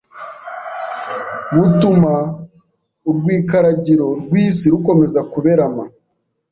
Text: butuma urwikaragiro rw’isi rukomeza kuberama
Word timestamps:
butuma 1.55 2.13
urwikaragiro 3.09 4.07
rw’isi 4.21 4.65
rukomeza 4.73 5.19
kuberama 5.33 5.83